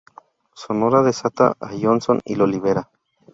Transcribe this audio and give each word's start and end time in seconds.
Sonora 0.55 1.03
desata 1.03 1.55
a 1.59 1.69
Johnson 1.79 2.21
y 2.25 2.33
lo 2.33 2.47
libera. 2.47 2.89